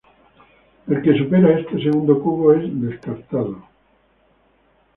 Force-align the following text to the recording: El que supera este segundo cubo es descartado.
El 0.87 1.03
que 1.03 1.15
supera 1.15 1.59
este 1.59 1.79
segundo 1.79 2.19
cubo 2.23 2.53
es 2.53 2.63
descartado. 2.81 3.65